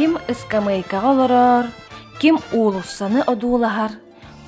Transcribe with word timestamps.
Ким 0.00 0.14
ыскамайкаға 0.32 1.10
олорор, 1.12 1.66
ким 2.22 2.38
уулуссаны 2.56 3.20
одуулахар, 3.28 3.90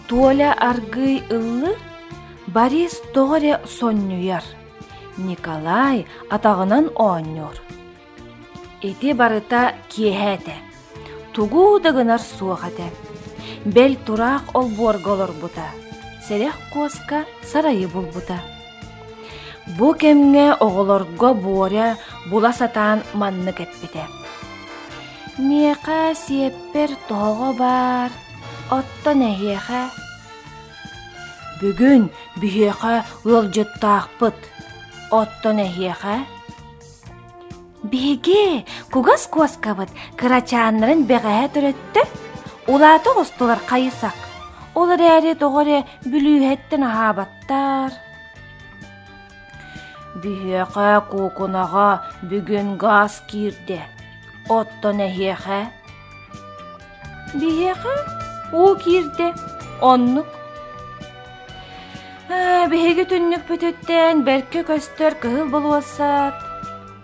туоля 0.08 0.54
аргый 0.56 1.18
ыллы, 1.28 1.74
Борис 2.46 2.94
тоғыре 3.12 3.58
соннуяр. 3.68 4.46
Николай 5.18 6.06
атағынан 6.30 6.88
ооннур. 6.96 7.60
Эти 8.80 9.12
барыта 9.12 9.74
киэхэтэ. 9.90 10.54
Тугу 11.34 11.82
суохатэ. 12.38 12.88
Бел 13.66 13.96
тураақ 14.06 14.54
ол 14.54 14.68
буорголор 14.68 15.32
бута. 15.32 15.68
Серех 16.26 16.54
коска 16.72 17.26
сарайы 17.42 17.88
булбута. 17.88 18.40
Бу 19.76 19.92
кемге 19.92 20.52
оголорго 20.52 21.34
буоря 21.34 21.98
була 22.30 22.54
сатаан 22.54 23.02
манны 23.12 23.52
кеппите. 23.52 24.08
Миэха 25.38 26.12
сиеппер 26.14 26.90
тоҕо 27.08 27.50
бар, 27.56 28.10
отто 28.68 29.10
нэхиэхэ. 29.20 29.82
Бүгүн 31.60 32.02
биһиэхэ 32.40 32.94
ыалдьыттаахпыт, 33.24 34.38
отто 35.20 35.48
нэхиэхэ. 35.56 36.16
Биһиги, 37.90 38.66
кугас 38.92 39.24
куаскабыт, 39.32 39.90
кырачааннарын 40.20 41.00
бэҕэһэ 41.08 41.46
төрөттө, 41.54 42.02
улааты 42.72 43.10
остулар 43.22 43.60
кайысак. 43.70 44.18
Олар 44.80 45.00
эри 45.16 45.32
тоҕоре 45.42 45.78
бүлүүһэттен 46.10 46.82
аһаабаттар. 46.88 47.90
Биһиэхэ 50.20 50.90
куукунаға 51.10 51.90
бүгүн 52.28 52.76
газ 52.76 53.24
киирде. 53.28 53.80
Отто 54.48 54.92
нэхиэхэ. 54.92 55.60
Биһиэхэ 57.38 57.94
уу 58.52 58.74
киирде, 58.76 59.34
оннук. 59.80 60.26
Биһиги 62.70 63.04
түннүк 63.10 63.42
бүтүттен 63.48 64.24
бэркэ 64.26 64.62
көстөр 64.68 65.14
кыһыл 65.22 65.46
болуассаат. 65.52 66.34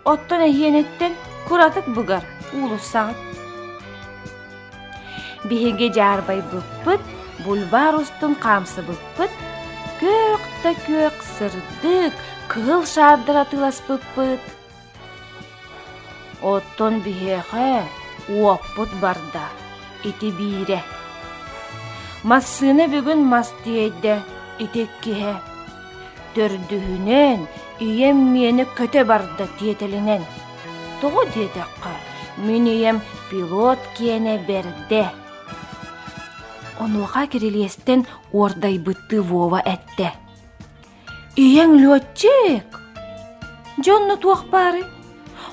Оттон 0.05 0.41
эһиэнеттен 0.49 1.13
куратык 1.49 1.87
бугар 1.95 2.25
уулуссаҕыт. 2.53 3.19
Биһиги 5.49 5.93
жаарбай 5.95 6.41
быппыт, 6.51 7.01
бульвар 7.45 7.95
устун 8.01 8.35
камсы 8.35 8.83
быппыт, 8.83 9.33
көк 10.01 10.43
көк 10.63 11.17
сырдык, 11.39 12.15
кыһыл 12.49 12.85
шаардыра 12.85 13.45
тылас. 13.45 13.79
Оттон 16.43 17.01
биһиэхэ 17.01 17.83
уоппут 18.29 18.91
барда, 19.01 19.47
ити 20.05 20.31
биире. 20.31 20.83
Массыына 22.23 22.87
бүгүн 22.93 23.25
мас 23.25 23.53
диэдде, 23.65 24.23
итек 24.59 24.91
киһэ. 25.03 25.35
Төрдүһүнэн 26.35 27.41
ием 27.81 28.19
миэни 28.33 28.65
көтө 28.79 29.03
барда 29.11 29.47
тиетелинен. 29.59 30.23
Тоҕо 31.01 31.25
диэтэххэ, 31.35 31.95
мин 32.47 32.67
ием 32.67 33.01
пилот 33.31 33.81
киэне 33.97 34.39
берде. 34.49 35.11
Онуоха 36.79 37.27
кирилиестен 37.27 38.07
уордай 38.33 38.79
бытты 38.79 39.23
Вова 39.23 39.61
этте. 39.65 40.13
Иең 41.37 41.71
летчик. 41.83 42.67
Жонну 43.85 44.17
туох 44.17 44.47
бары. 44.53 44.85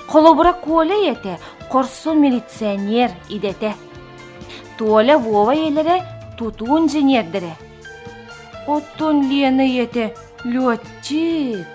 Холобура 0.08 0.54
Коля 0.54 0.96
ете, 0.96 1.40
корсун 1.72 2.22
милиционер 2.22 3.12
идете. 3.30 3.76
Толя 4.78 5.18
Вова 5.18 5.52
елере 5.52 6.04
туту 6.38 6.78
инженердере. 6.78 7.56
Оттон 8.68 9.30
Лена 9.30 9.66
ете, 9.66 10.16
летчик. 10.44 11.68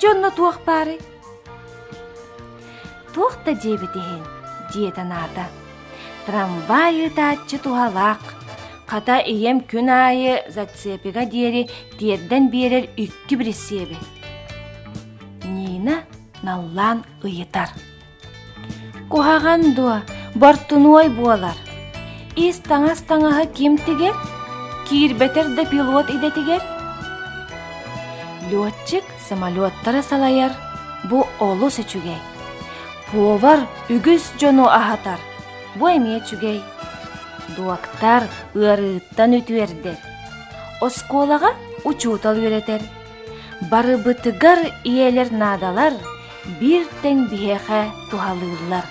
Жонну 0.00 0.30
туох 0.30 0.58
бары. 0.66 0.98
Туохта 3.14 3.54
дебетехин, 3.54 4.24
диета 4.72 5.04
ната. 5.04 5.46
Трамвайы 6.26 7.10
таатчы 7.10 7.58
тухалақ. 7.58 8.22
Ката 8.86 9.18
ием 9.18 9.60
күн 9.60 9.88
айы 9.90 10.42
зацепига 10.48 11.24
диери 11.26 11.68
тиерден 11.98 12.50
берер 12.50 12.90
үккі 12.96 13.36
бірісебі. 13.40 13.96
Нина 13.96 14.21
наллан 16.42 17.04
ыйытар. 17.22 17.70
Кухаган 19.08 19.74
дуа, 19.74 20.02
бартунуай 20.34 21.08
буалар. 21.08 21.56
Ис 22.36 22.60
таңас 22.64 23.02
таңаһы 23.08 23.46
ким 23.52 23.76
тигер? 23.76 24.14
Киирбетер 24.88 25.54
да 25.56 25.64
пилот 25.64 26.10
идетигер? 26.10 26.62
Летчик 28.50 29.04
самолеттары 29.28 30.02
салаяр. 30.02 30.52
Бу 31.10 31.26
олу 31.40 31.68
сөчүгей. 31.70 32.18
Повар 33.10 33.66
үгүс 33.90 34.32
жону 34.40 34.66
ахатар. 34.66 35.20
Бу 35.76 35.88
эмие 35.88 36.20
чүгей. 36.20 36.62
Дуактар 37.56 38.24
ырыттан 38.54 39.36
үтүердер. 39.38 39.98
Осколага 40.80 41.52
учуутал. 41.84 42.38
Бары 43.70 43.96
бытыгар 43.98 44.58
иелер 44.84 45.30
надалар 45.30 45.92
бир 46.60 46.86
тең 47.02 47.26
биһэхэ 47.30 47.82
тухалыыллар. 48.10 48.86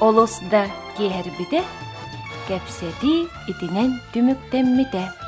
Олус 0.00 0.40
да 0.50 0.66
киһэрбите, 0.96 1.60
кэпсэти 2.48 3.14
итинен 3.50 4.00
түмүктэммите. 4.12 5.19